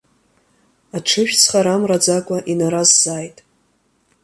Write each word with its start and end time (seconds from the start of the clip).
Аҽыжәҵха 0.97 1.59
рамраӡакәа 1.65 2.37
инаразҵааит. 2.51 3.37